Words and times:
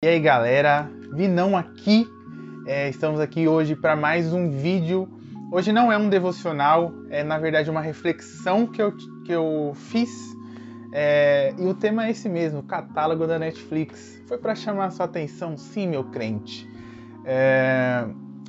E 0.00 0.06
aí 0.06 0.20
galera, 0.20 0.88
Vinão 1.12 1.56
aqui, 1.56 2.08
é, 2.68 2.88
estamos 2.88 3.18
aqui 3.18 3.48
hoje 3.48 3.74
para 3.74 3.96
mais 3.96 4.32
um 4.32 4.48
vídeo. 4.48 5.08
Hoje 5.50 5.72
não 5.72 5.90
é 5.90 5.98
um 5.98 6.08
devocional, 6.08 6.92
é 7.10 7.24
na 7.24 7.36
verdade 7.36 7.68
uma 7.68 7.80
reflexão 7.80 8.64
que 8.64 8.80
eu, 8.80 8.96
que 9.24 9.32
eu 9.32 9.72
fiz 9.74 10.08
é, 10.92 11.52
e 11.58 11.66
o 11.66 11.74
tema 11.74 12.06
é 12.06 12.12
esse 12.12 12.28
mesmo, 12.28 12.62
catálogo 12.62 13.26
da 13.26 13.40
Netflix. 13.40 14.22
Foi 14.28 14.38
para 14.38 14.54
chamar 14.54 14.92
sua 14.92 15.06
atenção, 15.06 15.56
sim, 15.56 15.88
meu 15.88 16.04
crente. 16.04 16.70
É, 17.24 18.06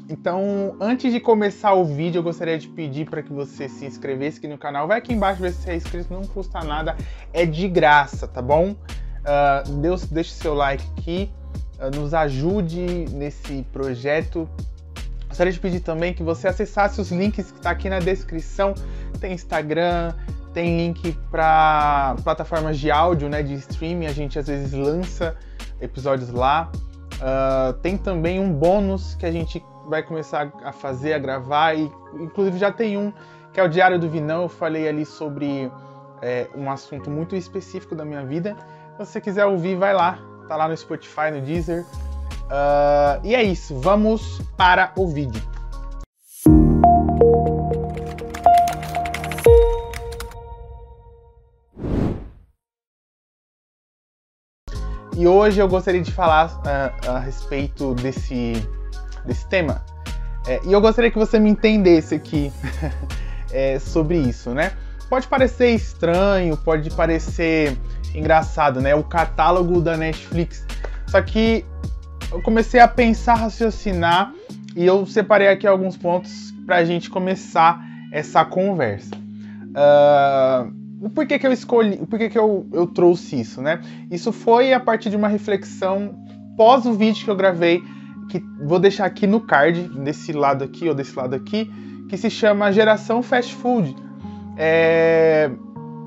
então, 0.08 0.78
antes 0.80 1.12
de 1.12 1.20
começar 1.20 1.74
o 1.74 1.84
vídeo, 1.84 2.20
eu 2.20 2.24
gostaria 2.24 2.60
de 2.60 2.68
pedir 2.68 3.10
para 3.10 3.24
que 3.24 3.34
você 3.34 3.68
se 3.68 3.88
inscrevesse 3.88 4.38
aqui 4.38 4.48
no 4.48 4.60
canal. 4.60 4.88
Vai 4.88 5.00
aqui 5.00 5.14
embaixo 5.14 5.42
ver 5.42 5.52
se 5.54 5.64
você 5.64 5.72
é 5.72 5.76
inscrito, 5.78 6.14
não 6.14 6.28
custa 6.28 6.60
nada, 6.60 6.96
é 7.34 7.44
de 7.44 7.68
graça, 7.68 8.28
tá 8.28 8.40
bom? 8.40 8.76
Uh, 9.20 9.78
Deus, 9.82 10.06
deixe 10.06 10.32
seu 10.32 10.54
like 10.54 10.84
aqui, 10.96 11.30
nos 11.96 12.14
ajude 12.14 13.06
nesse 13.12 13.64
projeto. 13.72 14.50
Gostaria 15.28 15.54
de 15.54 15.60
pedir 15.60 15.80
também 15.80 16.14
que 16.14 16.24
você 16.24 16.48
acessasse 16.48 17.00
os 17.00 17.12
links 17.12 17.52
que 17.52 17.58
está 17.58 17.72
aqui 17.72 17.90
na 17.90 18.00
descrição. 18.00 18.74
Tem 19.20 19.32
Instagram, 19.32 20.14
tem 20.54 20.78
link 20.78 21.18
para 21.32 22.16
plataformas 22.24 22.78
de 22.78 22.92
áudio, 22.92 23.30
né, 23.30 23.44
de 23.44 23.54
streaming. 23.54 24.08
A 24.08 24.12
gente 24.12 24.38
às 24.38 24.48
vezes 24.48 24.74
lança 24.74 25.38
episódios 25.80 26.32
lá. 26.32 26.72
Uh, 27.16 27.74
tem 27.82 27.98
também 27.98 28.40
um 28.40 28.52
bônus 28.52 29.16
que 29.16 29.26
a 29.26 29.32
gente 29.32 29.64
vai 29.88 30.04
começar 30.04 30.52
a 30.64 30.72
fazer, 30.72 31.14
a 31.14 31.20
gravar. 31.20 31.76
E 31.76 31.90
inclusive 32.16 32.58
já 32.58 32.72
tem 32.72 32.98
um 32.98 33.14
que 33.54 33.60
é 33.60 33.64
o 33.64 33.70
Diário 33.70 34.00
do 34.00 34.10
Vinão. 34.10 34.44
Eu 34.44 34.50
falei 34.50 34.88
ali 34.88 35.06
sobre 35.06 35.72
é, 36.22 36.48
um 36.56 36.70
assunto 36.70 37.10
muito 37.10 37.36
específico 37.36 37.96
da 37.96 38.04
minha 38.04 38.26
vida. 38.26 38.58
Se 38.98 39.06
você 39.06 39.22
quiser 39.22 39.46
ouvir, 39.46 39.76
vai 39.76 39.94
lá. 39.94 40.29
Tá 40.50 40.56
lá 40.56 40.68
no 40.68 40.76
Spotify, 40.76 41.30
no 41.32 41.42
Deezer. 41.42 41.86
Uh, 42.50 43.24
e 43.24 43.36
é 43.36 43.44
isso. 43.44 43.80
Vamos 43.80 44.42
para 44.58 44.92
o 44.98 45.08
vídeo. 45.08 45.40
E 55.16 55.28
hoje 55.28 55.60
eu 55.60 55.68
gostaria 55.68 56.02
de 56.02 56.12
falar 56.12 56.48
uh, 56.48 57.12
a 57.12 57.20
respeito 57.20 57.94
desse, 57.94 58.54
desse 59.26 59.48
tema. 59.50 59.86
É, 60.48 60.60
e 60.66 60.74
eu 60.74 60.82
gostaria 60.82 61.12
que 61.12 61.18
você 61.20 61.38
me 61.38 61.52
entendesse 61.52 62.16
aqui 62.16 62.52
é, 63.54 63.78
sobre 63.78 64.18
isso, 64.18 64.50
né? 64.50 64.72
Pode 65.08 65.28
parecer 65.28 65.76
estranho, 65.76 66.58
pode 66.58 66.90
parecer 66.90 67.78
engraçado, 68.14 68.82
né? 68.82 68.96
O 68.96 69.04
catálogo 69.04 69.82
da 69.82 69.96
Netflix. 69.98 70.66
Só 71.08 71.22
que 71.22 71.66
eu 72.32 72.42
comecei 72.42 72.80
a 72.80 72.88
pensar, 72.88 73.36
raciocinar 73.36 74.34
e 74.76 74.86
eu 74.86 75.06
separei 75.06 75.48
aqui 75.48 75.66
alguns 75.66 75.98
pontos 75.98 76.54
para 76.66 76.78
a 76.78 76.86
gente 76.86 77.10
começar 77.10 77.82
essa 78.12 78.46
conversa. 78.46 79.16
Uh, 79.70 81.10
por 81.10 81.26
que, 81.26 81.40
que 81.40 81.48
eu 81.48 81.52
escolhi, 81.52 81.98
por 82.06 82.20
que, 82.20 82.30
que 82.30 82.38
eu, 82.38 82.68
eu 82.72 82.86
trouxe 82.88 83.40
isso, 83.40 83.62
né? 83.62 83.82
Isso 84.12 84.32
foi 84.32 84.74
a 84.74 84.80
partir 84.80 85.10
de 85.10 85.16
uma 85.16 85.28
reflexão 85.28 86.16
pós 86.58 86.86
o 86.86 86.94
vídeo 86.94 87.24
que 87.24 87.32
eu 87.32 87.36
gravei, 87.36 87.82
que 88.30 88.44
vou 88.62 88.80
deixar 88.80 89.06
aqui 89.06 89.26
no 89.26 89.40
card, 89.40 89.88
desse 90.04 90.34
lado 90.34 90.64
aqui 90.64 90.88
ou 90.88 90.94
desse 90.94 91.16
lado 91.16 91.36
aqui, 91.36 91.72
que 92.10 92.18
se 92.18 92.30
chama 92.30 92.72
Geração 92.72 93.24
Fast 93.24 93.56
Food. 93.56 93.96
É, 94.58 95.50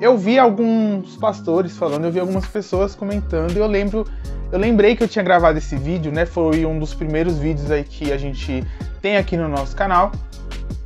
eu 0.02 0.18
vi 0.18 0.36
alguns 0.36 1.16
pastores 1.16 1.76
falando, 1.76 2.06
eu 2.06 2.10
vi 2.10 2.18
algumas 2.18 2.44
pessoas 2.44 2.92
comentando, 2.92 3.52
e 3.52 3.58
eu 3.58 3.68
lembro, 3.68 4.04
eu 4.50 4.58
lembrei 4.58 4.96
que 4.96 5.04
eu 5.04 5.06
tinha 5.06 5.22
gravado 5.22 5.58
esse 5.58 5.76
vídeo, 5.76 6.10
né? 6.10 6.26
Foi 6.26 6.66
um 6.66 6.76
dos 6.76 6.92
primeiros 6.92 7.38
vídeos 7.38 7.70
aí 7.70 7.84
que 7.84 8.12
a 8.12 8.18
gente 8.18 8.64
tem 9.00 9.16
aqui 9.16 9.36
no 9.36 9.48
nosso 9.48 9.76
canal. 9.76 10.10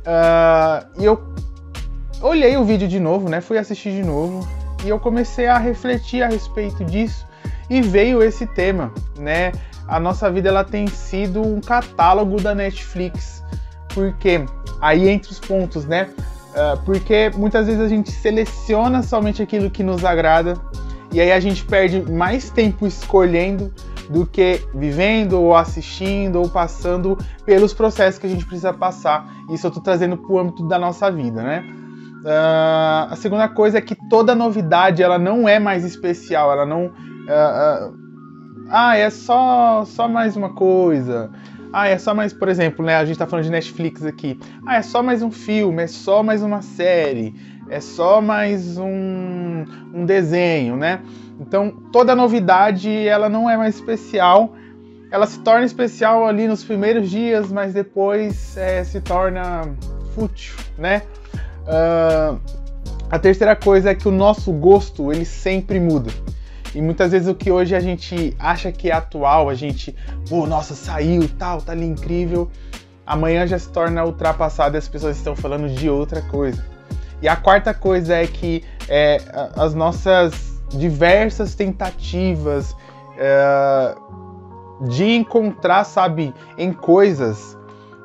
Uh, 0.05 1.01
e 1.01 1.05
eu 1.05 1.19
olhei 2.21 2.55
o 2.57 2.63
vídeo 2.63 2.87
de 2.87 2.99
novo, 2.99 3.27
né? 3.27 3.41
Fui 3.41 3.57
assistir 3.57 3.91
de 3.91 4.03
novo 4.03 4.47
e 4.85 4.89
eu 4.89 4.99
comecei 4.99 5.47
a 5.47 5.57
refletir 5.57 6.21
a 6.21 6.27
respeito 6.27 6.85
disso 6.85 7.25
e 7.71 7.81
veio 7.81 8.21
esse 8.21 8.45
tema, 8.45 8.93
né? 9.17 9.51
A 9.87 9.99
nossa 9.99 10.29
vida 10.29 10.49
ela 10.49 10.63
tem 10.63 10.85
sido 10.85 11.41
um 11.41 11.59
catálogo 11.59 12.39
da 12.39 12.53
Netflix, 12.53 13.43
porque 13.95 14.45
aí 14.79 15.09
entre 15.09 15.31
os 15.31 15.39
pontos, 15.39 15.85
né? 15.85 16.07
Uh, 16.57 16.83
porque 16.83 17.29
muitas 17.35 17.67
vezes 17.67 17.79
a 17.79 17.87
gente 17.87 18.11
seleciona 18.11 19.03
somente 19.03 19.43
aquilo 19.43 19.69
que 19.69 19.83
nos 19.83 20.03
agrada 20.03 20.55
e 21.11 21.21
aí 21.21 21.31
a 21.31 21.39
gente 21.39 21.63
perde 21.63 22.01
mais 22.11 22.49
tempo 22.49 22.87
escolhendo 22.87 23.71
do 24.09 24.25
que 24.25 24.61
vivendo 24.73 25.33
ou 25.33 25.55
assistindo 25.55 26.37
ou 26.37 26.49
passando 26.49 27.15
pelos 27.45 27.75
processos 27.75 28.19
que 28.19 28.25
a 28.25 28.29
gente 28.29 28.43
precisa 28.45 28.73
passar. 28.73 29.31
Isso 29.51 29.67
eu 29.67 29.69
estou 29.69 29.83
trazendo 29.83 30.17
para 30.17 30.31
o 30.31 30.39
âmbito 30.39 30.67
da 30.67 30.79
nossa 30.79 31.11
vida, 31.11 31.43
né? 31.43 31.63
Uh, 32.23 33.11
a 33.11 33.15
segunda 33.15 33.47
coisa 33.47 33.77
é 33.77 33.81
que 33.81 33.95
toda 34.09 34.33
novidade 34.33 35.03
ela 35.03 35.19
não 35.19 35.47
é 35.47 35.59
mais 35.59 35.85
especial, 35.85 36.51
ela 36.51 36.65
não. 36.65 36.87
Uh, 36.87 38.07
ah, 38.69 38.97
é 38.97 39.09
só, 39.09 39.85
só 39.85 40.07
mais 40.07 40.35
uma 40.35 40.53
coisa. 40.53 41.29
Ah, 41.71 41.87
é 41.87 41.97
só 41.97 42.13
mais, 42.13 42.33
por 42.33 42.47
exemplo, 42.47 42.85
né? 42.85 42.95
A 42.95 43.05
gente 43.05 43.17
tá 43.17 43.27
falando 43.27 43.45
de 43.45 43.51
Netflix 43.51 44.05
aqui. 44.05 44.39
Ah, 44.65 44.77
é 44.77 44.81
só 44.81 45.03
mais 45.03 45.21
um 45.21 45.31
filme, 45.31 45.83
é 45.83 45.87
só 45.87 46.23
mais 46.23 46.41
uma 46.41 46.61
série, 46.61 47.35
é 47.69 47.79
só 47.79 48.21
mais 48.21 48.77
um, 48.77 49.65
um 49.93 50.05
desenho, 50.05 50.75
né? 50.75 51.01
Então, 51.39 51.71
toda 51.91 52.15
novidade, 52.15 52.89
ela 53.07 53.29
não 53.29 53.49
é 53.49 53.57
mais 53.57 53.75
especial. 53.75 54.55
Ela 55.11 55.25
se 55.25 55.39
torna 55.39 55.65
especial 55.65 56.25
ali 56.25 56.47
nos 56.47 56.63
primeiros 56.63 57.09
dias, 57.09 57.51
mas 57.51 57.73
depois 57.73 58.57
é, 58.57 58.83
se 58.83 58.99
torna 58.99 59.61
fútil, 60.13 60.55
né? 60.77 61.03
Uh, 61.63 62.39
a 63.09 63.19
terceira 63.19 63.55
coisa 63.55 63.91
é 63.91 63.95
que 63.95 64.07
o 64.07 64.11
nosso 64.11 64.51
gosto, 64.51 65.11
ele 65.11 65.25
sempre 65.25 65.79
muda. 65.79 66.11
E 66.77 66.81
muitas 66.81 67.11
vezes 67.11 67.27
o 67.27 67.33
que 67.33 67.51
hoje 67.51 67.73
a 67.73 67.79
gente 67.79 68.37
acha 68.37 68.71
que 68.71 68.91
é 68.91 68.93
atual, 68.93 69.49
a 69.49 69.55
gente, 69.55 69.95
pô, 70.29 70.45
nossa, 70.45 70.75
saiu, 70.75 71.27
tal, 71.27 71.59
tá 71.59 71.71
ali 71.71 71.87
incrível. 71.87 72.51
Amanhã 73.03 73.47
já 73.47 73.57
se 73.57 73.67
torna 73.69 74.05
ultrapassado 74.05 74.75
e 74.75 74.77
as 74.77 74.87
pessoas 74.87 75.17
estão 75.17 75.35
falando 75.35 75.67
de 75.69 75.89
outra 75.89 76.21
coisa. 76.21 76.63
E 77.19 77.27
a 77.27 77.35
quarta 77.35 77.73
coisa 77.73 78.13
é 78.13 78.27
que 78.27 78.63
é, 78.87 79.19
as 79.55 79.73
nossas 79.73 80.61
diversas 80.69 81.55
tentativas 81.55 82.75
é, 83.17 83.95
de 84.81 85.15
encontrar, 85.15 85.83
sabe, 85.83 86.31
em 86.59 86.71
coisas 86.71 87.57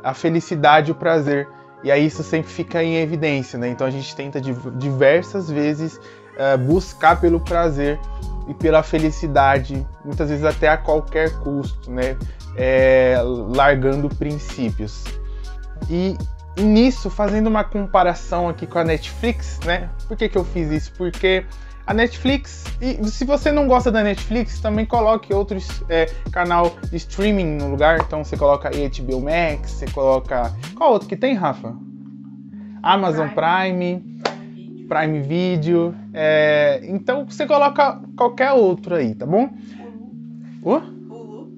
a 0.02 0.14
felicidade 0.14 0.90
o 0.90 0.94
prazer. 0.94 1.46
E 1.84 1.90
aí 1.90 2.06
isso 2.06 2.22
sempre 2.22 2.50
fica 2.50 2.82
em 2.82 2.96
evidência, 2.96 3.58
né? 3.58 3.68
Então 3.68 3.86
a 3.86 3.90
gente 3.90 4.16
tenta 4.16 4.40
diversas 4.40 5.50
vezes 5.50 6.00
é, 6.38 6.56
buscar 6.56 7.20
pelo 7.20 7.38
prazer 7.38 8.00
e 8.48 8.54
pela 8.54 8.82
felicidade, 8.82 9.86
muitas 10.04 10.28
vezes 10.28 10.44
até 10.44 10.69
a 10.69 10.76
qualquer 10.76 11.38
custo, 11.41 11.91
né? 11.91 12.16
É, 12.56 13.16
largando 13.54 14.08
princípios. 14.08 15.04
E, 15.88 16.16
e, 16.56 16.62
nisso, 16.62 17.08
fazendo 17.08 17.47
uma 17.47 17.64
comparação 17.64 18.48
aqui 18.48 18.66
com 18.66 18.78
a 18.78 18.84
Netflix, 18.84 19.58
né? 19.64 19.88
Por 20.06 20.16
que, 20.16 20.28
que 20.28 20.36
eu 20.36 20.44
fiz 20.44 20.70
isso? 20.70 20.92
Porque 20.97 21.44
a 21.86 21.94
Netflix, 21.94 22.64
e 22.81 23.04
se 23.08 23.25
você 23.25 23.50
não 23.50 23.66
gosta 23.66 23.91
da 23.91 24.02
Netflix, 24.02 24.60
também 24.60 24.86
coloque 24.86 25.32
outros 25.32 25.82
é, 25.88 26.06
canal 26.31 26.76
de 26.91 26.97
streaming 26.97 27.56
no 27.56 27.70
lugar. 27.70 28.00
Então 28.00 28.22
você 28.22 28.36
coloca 28.36 28.70
HBO 28.70 29.20
Max, 29.20 29.70
você 29.72 29.86
coloca. 29.86 30.52
Qual 30.76 30.92
outro 30.92 31.08
que 31.08 31.16
tem, 31.16 31.34
Rafa? 31.34 31.75
Amazon 32.82 33.28
Prime. 33.28 34.00
Prime 34.00 34.12
Prime 34.92 35.20
Video. 35.22 35.94
É, 36.12 36.80
então 36.84 37.25
você 37.25 37.47
coloca 37.47 37.98
qualquer 38.14 38.53
outro 38.53 38.94
aí, 38.94 39.14
tá 39.14 39.25
bom? 39.25 39.48
O? 40.62 40.75
Hulu. 40.76 41.50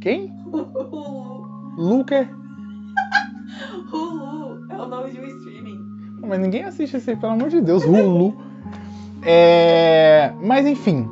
Quem? 0.00 0.32
Hulu. 0.46 1.76
Luca? 1.78 2.28
Hulu 3.92 4.66
é 4.68 4.76
o 4.76 4.88
nome 4.88 5.12
de 5.12 5.20
um 5.20 5.24
streaming. 5.24 5.78
Mas 6.26 6.40
ninguém 6.40 6.64
assiste 6.64 6.96
esse, 6.96 7.14
pelo 7.14 7.32
amor 7.32 7.48
de 7.48 7.60
Deus, 7.60 7.84
Hulu. 7.84 8.36
É, 9.24 10.32
mas 10.42 10.66
enfim, 10.66 11.08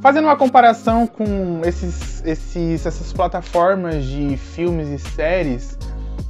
fazendo 0.00 0.26
uma 0.26 0.36
comparação 0.36 1.08
com 1.08 1.60
esses, 1.64 2.24
esses, 2.24 2.86
essas 2.86 3.12
plataformas 3.12 4.04
de 4.04 4.36
filmes 4.36 4.88
e 4.90 4.98
séries, 5.00 5.76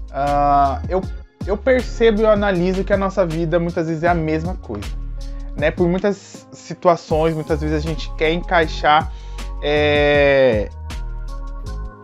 uh, 0.09 0.81
eu 0.89 1.03
eu 1.47 1.57
percebo 1.57 2.21
e 2.21 2.25
eu 2.25 2.31
analiso 2.31 2.85
que 2.85 2.93
a 2.93 2.97
nossa 2.97 3.25
vida 3.25 3.59
muitas 3.59 3.87
vezes 3.87 4.03
é 4.03 4.09
a 4.09 4.15
mesma 4.15 4.55
coisa. 4.57 4.89
Né? 5.57 5.71
Por 5.71 5.89
muitas 5.89 6.47
situações, 6.53 7.35
muitas 7.35 7.61
vezes 7.61 7.77
a 7.77 7.81
gente 7.81 8.13
quer 8.17 8.33
encaixar 8.33 9.13
é, 9.63 10.69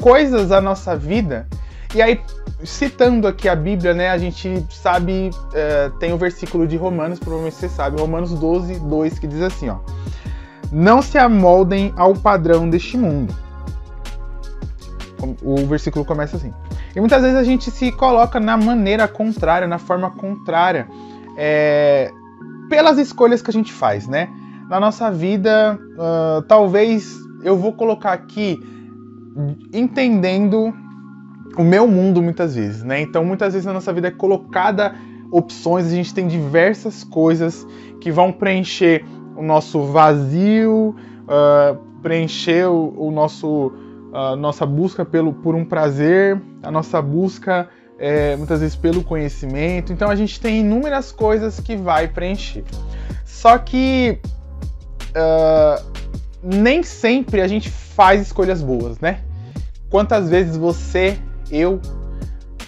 coisas 0.01 0.49
da 0.49 0.61
nossa 0.61 0.97
vida. 0.97 1.47
E 1.95 2.01
aí, 2.01 2.21
citando 2.65 3.29
aqui 3.29 3.49
a 3.49 3.55
Bíblia, 3.55 3.93
né, 3.93 4.09
a 4.09 4.17
gente 4.17 4.65
sabe, 4.71 5.31
é, 5.53 5.91
tem 6.01 6.13
o 6.13 6.15
um 6.15 6.19
versículo 6.19 6.67
de 6.67 6.77
Romanos, 6.77 7.19
provavelmente 7.19 7.57
você 7.57 7.69
sabe, 7.69 8.01
Romanos 8.01 8.33
12, 8.33 8.81
2, 8.81 9.19
que 9.19 9.27
diz 9.27 9.43
assim, 9.43 9.69
ó. 9.69 9.79
Não 10.71 11.03
se 11.03 11.19
amoldem 11.19 11.93
ao 11.97 12.15
padrão 12.15 12.71
deste 12.71 12.97
mundo, 12.97 13.35
O 15.43 15.67
versículo 15.67 16.05
começa 16.05 16.37
assim. 16.37 16.53
E 16.95 17.01
muitas 17.01 17.23
vezes 17.23 17.37
a 17.37 17.45
gente 17.45 17.71
se 17.71 17.93
coloca 17.93 18.41
na 18.41 18.57
maneira 18.57 19.07
contrária, 19.07 19.69
na 19.69 19.79
forma 19.79 20.11
contrária, 20.11 20.89
é, 21.37 22.11
pelas 22.69 22.99
escolhas 22.99 23.41
que 23.41 23.51
a 23.51 23.53
gente 23.53 23.73
faz, 23.73 24.09
né? 24.09 24.29
Na 24.69 24.81
nossa 24.81 25.11
vida, 25.11 25.79
uh, 25.93 26.43
talvez 26.43 27.15
eu 27.43 27.57
vou 27.57 27.73
colocar 27.73 28.13
aqui 28.13 28.59
entendendo 29.73 30.73
o 31.57 31.63
meu 31.63 31.87
mundo 31.87 32.23
muitas 32.23 32.55
vezes, 32.55 32.83
né? 32.83 33.01
Então 33.01 33.25
muitas 33.25 33.53
vezes 33.53 33.67
na 33.67 33.73
nossa 33.73 33.93
vida 33.93 34.09
é 34.09 34.11
colocada 34.11 34.95
opções, 35.31 35.87
a 35.87 35.91
gente 35.91 36.15
tem 36.15 36.27
diversas 36.27 37.05
coisas 37.05 37.67
que 38.01 38.11
vão 38.11 38.33
preencher 38.33 39.05
o 39.37 39.43
nosso 39.43 39.83
vazio, 39.85 40.95
uh, 41.25 41.77
preencher 42.03 42.67
o, 42.69 42.95
o 42.97 43.11
nosso 43.11 43.73
a 44.13 44.37
nossa 44.37 44.67
busca 44.67 45.05
pelo, 45.05 45.33
por 45.33 45.55
um 45.55 45.65
prazer, 45.65 46.41
a 46.63 46.71
nossa 46.71 47.01
busca 47.01 47.69
é, 47.99 48.37
muitas 48.37 48.61
vezes 48.61 48.77
pelo 48.77 49.03
conhecimento. 49.03 49.93
Então 49.93 50.11
a 50.11 50.17
gente 50.17 50.41
tem 50.41 50.61
inúmeras 50.61 51.11
coisas 51.11 51.59
que 51.59 51.77
vai 51.77 52.09
preencher. 52.09 52.65
Só 53.25 53.57
que 53.59 54.19
uh, 55.17 55.93
nem 56.43 56.83
sempre 56.83 57.41
a 57.41 57.49
gente 57.49 57.71
faz 57.71 58.21
escolhas 58.21 58.61
boas, 58.61 58.99
né? 59.01 59.21
Quantas 59.89 60.29
vezes 60.29 60.57
você, 60.57 61.19
eu, 61.51 61.81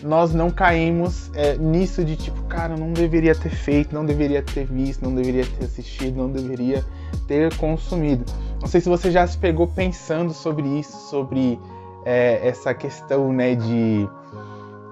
nós 0.05 0.35
não 0.35 0.51
caímos 0.51 1.31
é, 1.35 1.57
nisso 1.57 2.05
de 2.05 2.15
tipo, 2.15 2.43
cara, 2.43 2.77
não 2.77 2.93
deveria 2.93 3.35
ter 3.35 3.49
feito, 3.49 3.95
não 3.95 4.05
deveria 4.05 4.43
ter 4.43 4.67
visto, 4.67 5.03
não 5.03 5.15
deveria 5.15 5.47
ter 5.47 5.65
assistido, 5.65 6.19
não 6.19 6.31
deveria 6.31 6.85
ter 7.27 7.57
consumido. 7.57 8.25
Não 8.61 8.69
sei 8.69 8.83
se 8.83 8.89
você 8.89 9.11
já 9.11 9.27
se 9.27 9.39
pegou 9.39 9.67
pensando 9.67 10.35
sobre 10.35 10.67
isso, 10.79 11.09
sobre 11.09 11.59
é, 12.05 12.47
essa 12.47 12.75
questão, 12.75 13.33
né, 13.33 13.55
de 13.55 14.07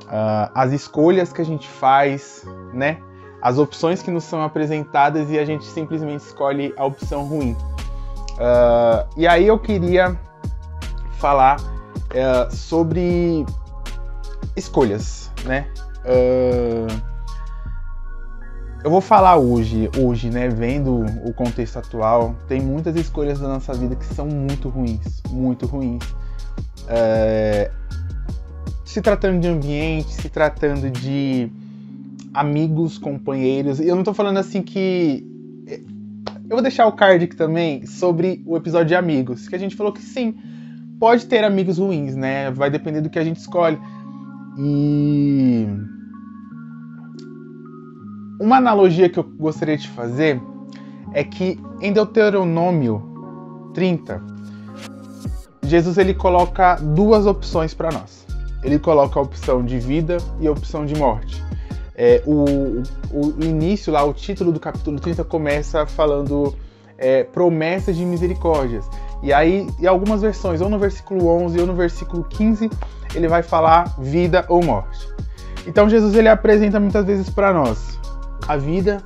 uh, 0.05 0.51
as 0.55 0.73
escolhas 0.73 1.31
que 1.31 1.43
a 1.43 1.45
gente 1.45 1.69
faz, 1.69 2.47
né, 2.73 2.99
as 3.43 3.59
opções 3.59 4.03
que 4.03 4.11
nos 4.11 4.25
são 4.25 4.43
apresentadas 4.43 5.31
e 5.31 5.39
a 5.39 5.45
gente 5.45 5.67
simplesmente 5.67 6.21
escolhe 6.21 6.73
a 6.77 6.87
opção 6.87 7.27
ruim. 7.27 7.53
Uh, 8.33 9.07
e 9.15 9.27
aí 9.27 9.47
eu 9.47 9.59
queria 9.59 10.19
falar 11.19 11.61
uh, 11.61 12.51
sobre 12.51 13.45
escolhas, 14.57 15.31
né? 15.45 15.67
Uh, 16.05 17.13
eu 18.85 18.91
vou 18.91 19.01
falar 19.01 19.37
hoje, 19.37 19.89
hoje, 19.99 20.29
né? 20.29 20.49
Vendo 20.49 21.05
o 21.25 21.33
contexto 21.33 21.79
atual, 21.79 22.35
tem 22.49 22.61
muitas 22.61 22.97
escolhas 22.97 23.39
da 23.39 23.49
nossa 23.49 23.73
vida 23.73 23.95
que 23.95 24.05
são 24.05 24.27
muito 24.27 24.69
ruins, 24.69 25.23
muito 25.31 25.67
ruins. 25.67 26.03
Uh, 26.83 27.71
se 28.85 29.01
tratando 29.01 29.41
de 29.41 29.49
ambiente, 29.49 30.13
se 30.13 30.29
tratando 30.29 30.91
de 30.91 31.51
amigos, 32.35 32.99
companheiros. 32.99 33.81
Eu 33.81 33.97
não 33.97 34.03
tô 34.03 34.13
falando 34.13 34.39
assim 34.39 34.63
que. 34.63 35.27
Eu 36.49 36.57
vou 36.57 36.63
deixar 36.63 36.87
o 36.87 36.93
card 36.93 37.25
aqui 37.25 37.37
também 37.37 37.87
sobre 37.87 38.43
o 38.45 38.57
episódio 38.57 38.89
de 38.89 38.95
amigos, 38.95 39.49
que 39.49 39.55
a 39.55 39.59
gente 39.59 39.75
falou 39.75 39.93
que 39.93 40.03
sim, 40.03 40.35
pode 40.99 41.27
ter 41.27 41.45
amigos 41.45 41.79
ruins, 41.79 42.15
né? 42.15 42.51
Vai 42.51 42.69
depender 42.69 43.01
do 43.01 43.09
que 43.09 43.19
a 43.19 43.25
gente 43.25 43.39
escolhe. 43.39 43.79
E 44.59 45.67
uma 48.41 48.57
analogia 48.57 49.09
que 49.09 49.19
eu 49.19 49.25
gostaria 49.25 49.77
de 49.77 49.89
fazer 49.89 50.41
é 51.13 51.23
que 51.23 51.61
em 51.81 51.93
Deuteronômio 51.93 53.71
30, 53.73 54.23
Jesus 55.65 55.97
ele 55.97 56.15
coloca 56.15 56.77
duas 56.77 57.27
opções 57.27 57.73
para 57.73 57.91
nós. 57.91 58.27
Ele 58.63 58.79
coloca 58.79 59.19
a 59.19 59.23
opção 59.23 59.65
de 59.65 59.79
vida 59.79 60.19
e 60.41 60.47
a 60.47 60.53
opção 60.53 60.85
de 60.87 60.95
morte. 60.95 61.43
É, 61.95 62.23
o, 62.27 62.83
o, 63.11 63.45
início 63.45 63.93
lá, 63.93 64.03
o 64.05 64.13
título 64.13 64.53
do 64.53 64.61
capítulo 64.61 64.99
30 64.99 65.25
começa 65.25 65.85
falando 65.87 66.55
é, 66.97 67.25
promessas 67.25 67.97
de 67.97 68.05
misericórdias. 68.05 68.89
E 69.23 69.33
aí, 69.33 69.69
em 69.79 69.87
algumas 69.87 70.23
versões, 70.23 70.61
ou 70.61 70.69
no 70.69 70.79
versículo 70.79 71.29
11 71.29 71.61
ou 71.61 71.67
no 71.67 71.75
versículo 71.75 72.25
15, 72.25 72.69
ele 73.15 73.29
vai 73.29 73.43
falar 73.43 73.95
vida 73.99 74.45
ou 74.49 74.63
morte. 74.63 75.09
Então 75.67 75.89
Jesus 75.89 76.15
ele 76.15 76.29
apresenta 76.29 76.81
muitas 76.81 77.05
vezes 77.07 77.31
para 77.31 77.53
nós 77.53 77.99
a 78.49 78.57
vida 78.57 79.03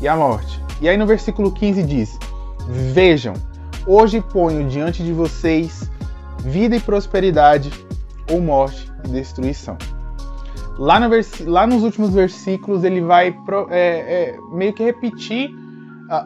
e 0.00 0.08
a 0.08 0.16
morte. 0.16 0.60
E 0.80 0.88
aí 0.88 0.96
no 0.96 1.06
versículo 1.06 1.52
15 1.52 1.82
diz: 1.84 2.18
Vejam, 2.68 3.34
hoje 3.86 4.20
ponho 4.20 4.68
diante 4.68 5.04
de 5.04 5.12
vocês 5.12 5.88
vida 6.38 6.74
e 6.74 6.80
prosperidade 6.80 7.70
ou 8.30 8.40
morte 8.40 8.90
e 9.04 9.08
destruição. 9.08 9.76
Lá, 10.78 10.98
no 10.98 11.08
lá 11.46 11.66
nos 11.66 11.84
últimos 11.84 12.12
versículos 12.12 12.82
ele 12.82 13.00
vai 13.00 13.36
é, 13.70 13.76
é, 13.78 14.36
meio 14.50 14.72
que 14.72 14.82
repetir 14.82 15.54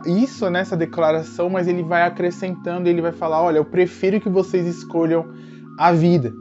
isso 0.07 0.49
nessa 0.51 0.77
declaração, 0.77 1.49
mas 1.49 1.69
ele 1.69 1.83
vai 1.83 2.03
acrescentando, 2.03 2.89
ele 2.89 3.01
vai 3.01 3.13
falar: 3.13 3.43
olha, 3.43 3.59
eu 3.59 3.65
prefiro 3.65 4.21
que 4.21 4.29
vocês 4.29 4.67
escolham 4.67 5.27
a 5.79 5.93
vida. 5.93 6.33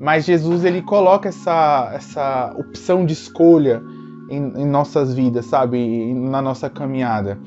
Mas 0.00 0.24
Jesus 0.24 0.64
ele 0.64 0.82
coloca 0.82 1.28
essa, 1.28 1.90
essa 1.94 2.54
opção 2.58 3.06
de 3.06 3.12
escolha 3.12 3.82
em, 4.28 4.62
em 4.62 4.66
nossas 4.66 5.14
vidas, 5.14 5.46
sabe? 5.46 6.12
Na 6.14 6.42
nossa 6.42 6.68
caminhada. 6.68 7.38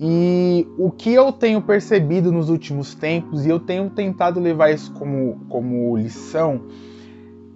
E 0.00 0.66
o 0.78 0.90
que 0.90 1.12
eu 1.12 1.32
tenho 1.32 1.60
percebido 1.60 2.30
nos 2.30 2.48
últimos 2.48 2.94
tempos, 2.94 3.44
e 3.44 3.48
eu 3.48 3.58
tenho 3.58 3.90
tentado 3.90 4.38
levar 4.38 4.70
isso 4.70 4.92
como, 4.92 5.40
como 5.48 5.96
lição, 5.96 6.62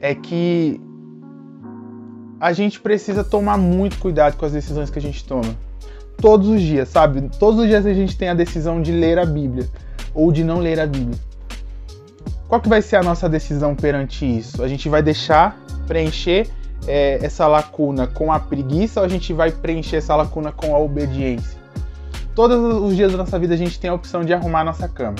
é 0.01 0.15
que 0.15 0.81
a 2.41 2.53
gente 2.53 2.81
precisa 2.81 3.23
tomar 3.23 3.57
muito 3.57 3.99
cuidado 3.99 4.37
com 4.37 4.45
as 4.45 4.53
decisões 4.53 4.91
que 4.91 4.99
a 4.99 5.03
gente 5.03 5.25
toma. 5.25 5.55
Todos 6.23 6.49
os 6.49 6.61
dias, 6.63 6.89
sabe? 6.89 7.29
Todos 7.37 7.59
os 7.59 7.67
dias 7.67 7.85
a 7.85 7.93
gente 7.93 8.17
tem 8.17 8.29
a 8.29 8.35
decisão 8.35 8.81
de 8.81 8.93
ler 8.93 9.19
a 9.19 9.27
Bíblia 9.27 9.69
ou 10.15 10.31
de 10.31 10.45
não 10.45 10.61
ler 10.61 10.79
a 10.79 10.87
Bíblia. 10.87 11.19
Qual 12.47 12.61
que 12.61 12.69
vai 12.69 12.81
ser 12.81 12.95
a 12.95 13.03
nossa 13.03 13.29
decisão 13.29 13.75
perante 13.75 14.25
isso? 14.25 14.63
A 14.63 14.69
gente 14.69 14.89
vai 14.89 15.03
deixar 15.03 15.59
preencher 15.89 16.49
é, 16.87 17.19
essa 17.21 17.47
lacuna 17.49 18.07
com 18.07 18.33
a 18.33 18.39
preguiça 18.39 19.01
ou 19.01 19.07
a 19.07 19.09
gente 19.09 19.33
vai 19.33 19.51
preencher 19.51 19.97
essa 19.97 20.15
lacuna 20.15 20.53
com 20.53 20.77
a 20.77 20.79
obediência? 20.79 21.59
Todos 22.37 22.57
os 22.85 22.95
dias 22.95 23.11
da 23.11 23.19
nossa 23.19 23.37
vida 23.37 23.55
a 23.55 23.57
gente 23.57 23.81
tem 23.81 23.91
a 23.91 23.95
opção 23.95 24.25
de 24.25 24.33
arrumar 24.33 24.61
a 24.61 24.65
nossa 24.65 24.89
cama. 24.89 25.17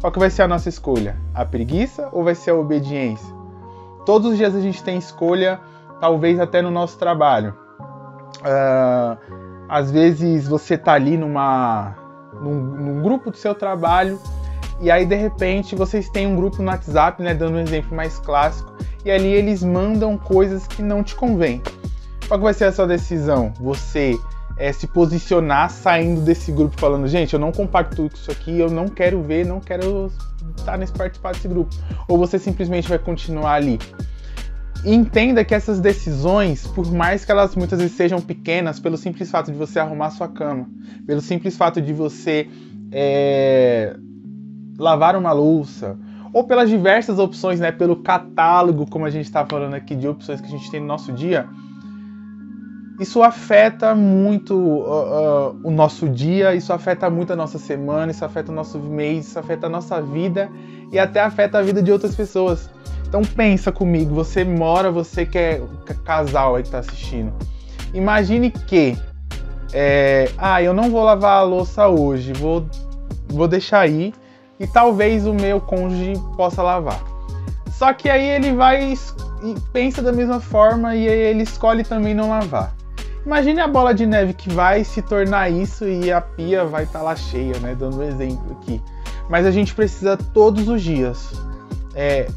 Qual 0.00 0.10
que 0.10 0.18
vai 0.18 0.30
ser 0.30 0.42
a 0.42 0.48
nossa 0.48 0.70
escolha? 0.70 1.14
A 1.34 1.44
preguiça 1.44 2.08
ou 2.10 2.24
vai 2.24 2.34
ser 2.34 2.52
a 2.52 2.54
obediência? 2.54 3.28
Todos 4.06 4.32
os 4.32 4.38
dias 4.38 4.54
a 4.54 4.60
gente 4.60 4.82
tem 4.82 4.96
escolha, 4.96 5.60
talvez 6.00 6.40
até 6.40 6.62
no 6.62 6.70
nosso 6.70 6.96
trabalho. 6.96 7.54
Uh, 8.38 9.37
às 9.68 9.90
vezes 9.90 10.48
você 10.48 10.76
tá 10.78 10.92
ali 10.92 11.16
numa, 11.16 11.94
num, 12.40 12.54
num 12.54 13.02
grupo 13.02 13.30
do 13.30 13.36
seu 13.36 13.54
trabalho 13.54 14.18
e 14.80 14.90
aí, 14.92 15.04
de 15.04 15.16
repente, 15.16 15.74
vocês 15.74 16.08
têm 16.08 16.26
um 16.26 16.36
grupo 16.36 16.62
no 16.62 16.68
WhatsApp, 16.68 17.20
né? 17.20 17.34
Dando 17.34 17.56
um 17.56 17.60
exemplo 17.60 17.96
mais 17.96 18.18
clássico, 18.18 18.72
e 19.04 19.10
ali 19.10 19.26
eles 19.26 19.62
mandam 19.62 20.16
coisas 20.16 20.66
que 20.68 20.82
não 20.82 21.02
te 21.02 21.16
convêm. 21.16 21.60
Qual 22.28 22.38
que 22.38 22.44
vai 22.44 22.54
ser 22.54 22.66
a 22.66 22.72
sua 22.72 22.86
decisão? 22.86 23.52
Você 23.60 24.16
é, 24.56 24.72
se 24.72 24.86
posicionar 24.86 25.70
saindo 25.70 26.20
desse 26.20 26.52
grupo 26.52 26.78
falando, 26.78 27.08
gente, 27.08 27.34
eu 27.34 27.40
não 27.40 27.50
compacto 27.50 27.96
com 28.08 28.14
isso 28.14 28.30
aqui, 28.30 28.58
eu 28.58 28.70
não 28.70 28.86
quero 28.86 29.20
ver, 29.20 29.44
não 29.44 29.60
quero 29.60 30.12
estar 30.56 30.76
nesse 30.76 30.92
participar 30.92 31.32
desse 31.32 31.48
grupo. 31.48 31.74
Ou 32.06 32.16
você 32.16 32.38
simplesmente 32.38 32.88
vai 32.88 32.98
continuar 32.98 33.54
ali. 33.54 33.80
E 34.84 34.94
entenda 34.94 35.44
que 35.44 35.54
essas 35.54 35.80
decisões, 35.80 36.66
por 36.66 36.90
mais 36.92 37.24
que 37.24 37.32
elas 37.32 37.56
muitas 37.56 37.80
vezes 37.80 37.96
sejam 37.96 38.20
pequenas, 38.20 38.78
pelo 38.78 38.96
simples 38.96 39.30
fato 39.30 39.50
de 39.50 39.58
você 39.58 39.78
arrumar 39.80 40.10
sua 40.10 40.28
cama, 40.28 40.68
pelo 41.06 41.20
simples 41.20 41.56
fato 41.56 41.80
de 41.80 41.92
você 41.92 42.48
é, 42.92 43.96
lavar 44.78 45.16
uma 45.16 45.32
louça, 45.32 45.98
ou 46.32 46.44
pelas 46.44 46.68
diversas 46.68 47.18
opções, 47.18 47.58
né, 47.58 47.72
pelo 47.72 47.96
catálogo, 47.96 48.88
como 48.88 49.04
a 49.04 49.10
gente 49.10 49.24
está 49.24 49.44
falando 49.44 49.74
aqui, 49.74 49.96
de 49.96 50.06
opções 50.06 50.40
que 50.40 50.46
a 50.46 50.50
gente 50.50 50.70
tem 50.70 50.80
no 50.80 50.86
nosso 50.86 51.12
dia, 51.12 51.48
isso 53.00 53.22
afeta 53.22 53.94
muito 53.94 54.54
uh, 54.54 55.52
uh, 55.52 55.60
o 55.62 55.70
nosso 55.70 56.08
dia, 56.08 56.54
isso 56.54 56.72
afeta 56.72 57.08
muito 57.08 57.32
a 57.32 57.36
nossa 57.36 57.58
semana, 57.58 58.10
isso 58.10 58.24
afeta 58.24 58.50
o 58.50 58.54
nosso 58.54 58.78
mês, 58.78 59.28
isso 59.28 59.38
afeta 59.38 59.66
a 59.66 59.70
nossa 59.70 60.02
vida 60.02 60.50
e 60.90 60.98
até 60.98 61.20
afeta 61.20 61.58
a 61.58 61.62
vida 61.62 61.80
de 61.80 61.92
outras 61.92 62.14
pessoas. 62.14 62.68
Então 63.08 63.22
pensa 63.22 63.72
comigo, 63.72 64.14
você 64.14 64.44
mora, 64.44 64.90
você 64.90 65.24
que 65.24 65.38
é 65.38 65.62
casal 66.04 66.56
aí 66.56 66.62
que 66.62 66.68
está 66.68 66.80
assistindo. 66.80 67.32
Imagine 67.94 68.50
que, 68.50 68.98
é, 69.72 70.30
ah, 70.36 70.62
eu 70.62 70.74
não 70.74 70.90
vou 70.90 71.02
lavar 71.02 71.38
a 71.38 71.42
louça 71.42 71.88
hoje, 71.88 72.34
vou, 72.34 72.66
vou 73.26 73.48
deixar 73.48 73.80
aí 73.80 74.12
e 74.60 74.66
talvez 74.66 75.26
o 75.26 75.32
meu 75.32 75.58
cônjuge 75.58 76.20
possa 76.36 76.62
lavar. 76.62 77.00
Só 77.72 77.94
que 77.94 78.10
aí 78.10 78.28
ele 78.28 78.52
vai 78.52 78.92
e 78.92 79.54
pensa 79.72 80.02
da 80.02 80.12
mesma 80.12 80.38
forma 80.38 80.94
e 80.94 81.06
ele 81.06 81.44
escolhe 81.44 81.84
também 81.84 82.12
não 82.12 82.28
lavar. 82.28 82.74
Imagine 83.24 83.60
a 83.60 83.68
bola 83.68 83.94
de 83.94 84.04
neve 84.04 84.34
que 84.34 84.50
vai 84.50 84.84
se 84.84 85.00
tornar 85.00 85.50
isso 85.50 85.86
e 85.88 86.12
a 86.12 86.20
pia 86.20 86.64
vai 86.64 86.84
estar 86.84 86.98
tá 86.98 87.04
lá 87.04 87.16
cheia, 87.16 87.58
né? 87.60 87.74
Dando 87.74 87.98
um 87.98 88.02
exemplo 88.02 88.56
aqui. 88.60 88.82
Mas 89.30 89.46
a 89.46 89.50
gente 89.50 89.74
precisa 89.74 90.16
todos 90.16 90.68
os 90.68 90.82
dias 90.82 91.32
é, 91.94 92.28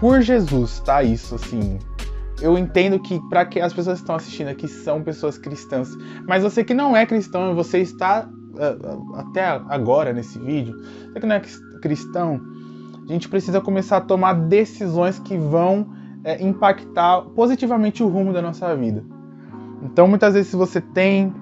por 0.00 0.20
Jesus, 0.20 0.80
tá? 0.80 1.02
Isso, 1.02 1.34
assim. 1.34 1.78
Eu 2.40 2.58
entendo 2.58 2.98
que 2.98 3.20
para 3.28 3.44
que 3.44 3.60
as 3.60 3.72
pessoas 3.72 3.98
que 3.98 4.02
estão 4.02 4.16
assistindo 4.16 4.48
aqui 4.48 4.66
são 4.66 5.02
pessoas 5.02 5.38
cristãs, 5.38 5.88
mas 6.26 6.42
você 6.42 6.64
que 6.64 6.74
não 6.74 6.96
é 6.96 7.06
cristão 7.06 7.54
você 7.54 7.78
está 7.78 8.28
uh, 8.28 9.14
até 9.16 9.46
agora 9.46 10.12
nesse 10.12 10.38
vídeo, 10.38 10.74
você 11.12 11.20
que 11.20 11.26
não 11.26 11.36
é 11.36 11.42
cristão, 11.80 12.40
a 13.08 13.12
gente 13.12 13.28
precisa 13.28 13.60
começar 13.60 13.98
a 13.98 14.00
tomar 14.00 14.32
decisões 14.32 15.18
que 15.18 15.36
vão 15.36 15.86
é, 16.24 16.42
impactar 16.42 17.20
positivamente 17.36 18.02
o 18.02 18.08
rumo 18.08 18.32
da 18.32 18.40
nossa 18.40 18.74
vida. 18.74 19.04
Então, 19.82 20.08
muitas 20.08 20.32
vezes, 20.34 20.48
se 20.48 20.56
você 20.56 20.80
tem. 20.80 21.32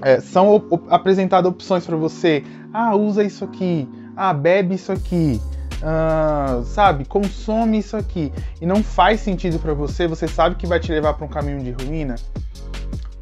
É, 0.00 0.20
são 0.20 0.54
op 0.54 0.80
apresentadas 0.88 1.50
opções 1.50 1.84
para 1.84 1.96
você. 1.96 2.42
Ah, 2.72 2.96
usa 2.96 3.22
isso 3.22 3.44
aqui. 3.44 3.86
Ah, 4.16 4.32
bebe 4.32 4.74
isso 4.74 4.90
aqui. 4.90 5.40
Uh, 5.78 6.64
sabe, 6.64 7.04
consome 7.04 7.78
isso 7.78 7.96
aqui 7.96 8.32
e 8.60 8.66
não 8.66 8.82
faz 8.82 9.20
sentido 9.20 9.60
para 9.60 9.72
você, 9.72 10.08
você 10.08 10.26
sabe 10.26 10.56
que 10.56 10.66
vai 10.66 10.80
te 10.80 10.90
levar 10.90 11.14
para 11.14 11.24
um 11.24 11.28
caminho 11.28 11.62
de 11.62 11.70
ruína, 11.70 12.16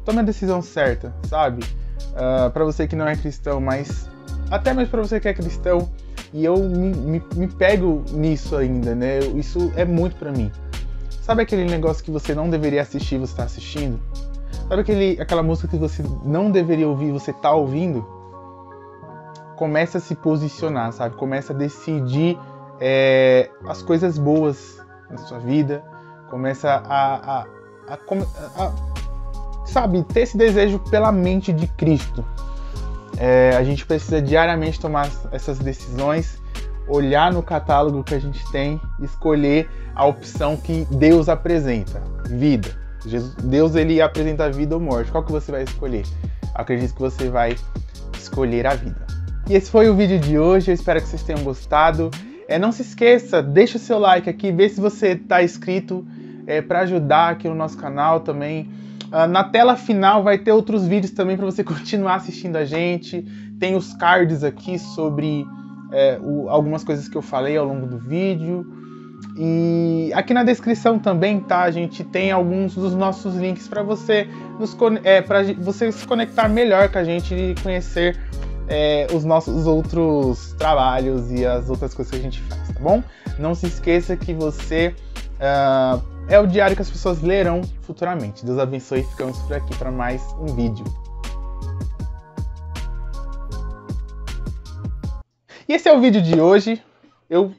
tome 0.03 0.19
a 0.19 0.23
decisão 0.23 0.59
certa, 0.61 1.13
sabe? 1.27 1.63
Uh, 1.63 2.47
ah, 2.47 2.49
para 2.51 2.65
você 2.65 2.87
que 2.87 2.95
não 2.95 3.07
é 3.07 3.15
cristão, 3.15 3.61
mas 3.61 4.09
até 4.49 4.73
mesmo 4.73 4.89
para 4.89 5.01
você 5.03 5.19
que 5.19 5.27
é 5.27 5.33
cristão, 5.35 5.87
e 6.33 6.43
eu 6.43 6.57
me, 6.57 6.95
me, 6.95 7.23
me 7.35 7.47
pego 7.47 8.03
nisso 8.11 8.55
ainda, 8.55 8.95
né? 8.95 9.19
Isso 9.35 9.71
é 9.75 9.85
muito 9.85 10.15
para 10.15 10.31
mim. 10.31 10.51
Sabe 11.21 11.43
aquele 11.43 11.65
negócio 11.65 12.03
que 12.03 12.11
você 12.11 12.33
não 12.33 12.49
deveria 12.49 12.81
assistir 12.81 13.17
você 13.17 13.33
está 13.33 13.43
assistindo? 13.43 13.99
Sabe 14.67 14.81
aquele, 14.81 15.21
aquela 15.21 15.43
música 15.43 15.67
que 15.67 15.77
você 15.77 16.03
não 16.25 16.49
deveria 16.49 16.87
ouvir 16.87 17.11
você 17.11 17.31
está 17.31 17.51
ouvindo? 17.51 18.16
Começa 19.57 19.97
a 19.97 20.01
se 20.01 20.15
posicionar, 20.15 20.93
sabe? 20.93 21.15
Começa 21.15 21.51
a 21.51 21.55
decidir 21.55 22.39
é, 22.79 23.49
as 23.67 23.81
coisas 23.81 24.17
boas 24.17 24.79
na 25.09 25.17
sua 25.17 25.39
vida. 25.39 25.83
Começa 26.29 26.69
a, 26.69 27.39
a, 27.39 27.45
a, 27.89 27.97
a, 28.63 28.71
sabe, 29.65 30.03
ter 30.03 30.21
esse 30.21 30.37
desejo 30.37 30.79
pela 30.91 31.11
mente 31.11 31.51
de 31.51 31.67
Cristo. 31.67 32.23
É, 33.17 33.55
a 33.57 33.63
gente 33.63 33.85
precisa 33.85 34.21
diariamente 34.21 34.79
tomar 34.79 35.09
essas 35.31 35.57
decisões, 35.57 36.39
olhar 36.87 37.33
no 37.33 37.41
catálogo 37.41 38.03
que 38.03 38.13
a 38.13 38.19
gente 38.19 38.49
tem, 38.51 38.79
escolher 39.01 39.67
a 39.95 40.05
opção 40.05 40.55
que 40.55 40.85
Deus 40.91 41.27
apresenta, 41.27 41.99
vida. 42.25 42.69
Deus 43.43 43.75
ele 43.75 44.01
apresenta 44.01 44.51
vida 44.51 44.75
ou 44.75 44.81
morte. 44.81 45.11
Qual 45.11 45.23
que 45.23 45.31
você 45.31 45.51
vai 45.51 45.63
escolher? 45.63 46.05
Acredito 46.53 46.93
que 46.93 47.01
você 47.01 47.29
vai 47.29 47.55
escolher 48.13 48.67
a 48.67 48.75
vida. 48.75 49.06
E 49.49 49.55
esse 49.55 49.71
foi 49.71 49.89
o 49.89 49.95
vídeo 49.95 50.19
de 50.19 50.37
hoje. 50.37 50.71
Eu 50.71 50.75
espero 50.75 50.99
que 50.99 51.07
vocês 51.07 51.23
tenham 51.23 51.41
gostado. 51.41 52.11
É, 52.49 52.59
não 52.59 52.71
se 52.73 52.81
esqueça, 52.81 53.41
deixa 53.41 53.77
o 53.77 53.79
seu 53.79 53.97
like 53.97 54.29
aqui, 54.29 54.51
vê 54.51 54.67
se 54.67 54.79
você 54.79 55.09
está 55.09 55.41
inscrito 55.41 56.05
é, 56.45 56.61
para 56.61 56.81
ajudar 56.81 57.31
aqui 57.31 57.47
no 57.47 57.55
nosso 57.55 57.77
canal 57.77 58.19
também. 58.19 58.69
Uh, 59.07 59.25
na 59.25 59.45
tela 59.45 59.77
final 59.77 60.21
vai 60.21 60.37
ter 60.37 60.51
outros 60.51 60.85
vídeos 60.85 61.11
também 61.13 61.37
para 61.37 61.45
você 61.45 61.63
continuar 61.65 62.15
assistindo 62.15 62.57
a 62.57 62.65
gente. 62.65 63.25
Tem 63.57 63.73
os 63.73 63.93
cards 63.93 64.43
aqui 64.43 64.77
sobre 64.77 65.45
é, 65.93 66.19
o, 66.21 66.49
algumas 66.49 66.83
coisas 66.83 67.07
que 67.07 67.15
eu 67.15 67.21
falei 67.21 67.55
ao 67.55 67.65
longo 67.65 67.87
do 67.87 67.97
vídeo. 67.97 68.65
E 69.37 70.11
aqui 70.13 70.33
na 70.33 70.43
descrição 70.43 70.99
também, 70.99 71.39
tá? 71.39 71.61
A 71.61 71.71
gente 71.71 72.03
tem 72.03 72.31
alguns 72.31 72.75
dos 72.75 72.93
nossos 72.93 73.35
links 73.35 73.67
para 73.67 73.81
você 73.81 74.27
é, 75.03 75.23
você 75.57 75.91
se 75.91 76.05
conectar 76.05 76.49
melhor 76.49 76.89
com 76.89 76.97
a 76.97 77.03
gente 77.03 77.33
e 77.33 77.55
conhecer 77.63 78.19
é, 78.67 79.07
os 79.13 79.23
nossos 79.23 79.65
outros 79.65 80.53
trabalhos 80.57 81.31
e 81.31 81.45
as 81.45 81.69
outras 81.69 81.93
coisas 81.93 82.11
que 82.11 82.19
a 82.19 82.21
gente 82.21 82.41
faz, 82.43 82.67
tá 82.73 82.79
bom? 82.79 83.03
Não 83.39 83.55
se 83.55 83.67
esqueça 83.67 84.15
que 84.17 84.33
você 84.33 84.93
uh, 85.37 86.01
é 86.27 86.39
o 86.39 86.45
diário 86.45 86.75
que 86.75 86.81
as 86.81 86.89
pessoas 86.89 87.21
lerão 87.21 87.61
futuramente. 87.81 88.45
Deus 88.45 88.59
abençoe 88.59 88.99
e 88.99 89.03
ficamos 89.03 89.37
por 89.39 89.55
aqui 89.55 89.75
para 89.77 89.91
mais 89.91 90.21
um 90.39 90.47
vídeo. 90.47 90.85
E 95.67 95.73
esse 95.73 95.87
é 95.87 95.93
o 95.93 95.99
vídeo 95.99 96.21
de 96.21 96.39
hoje. 96.39 96.81
Eu 97.29 97.53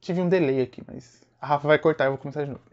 tive 0.00 0.20
um 0.20 0.28
delay 0.28 0.62
aqui, 0.62 0.82
mas 0.86 1.20
a 1.40 1.46
Rafa 1.46 1.68
vai 1.68 1.78
cortar 1.78 2.04
e 2.04 2.06
eu 2.06 2.12
vou 2.12 2.18
começar 2.18 2.44
de 2.44 2.50
novo. 2.50 2.71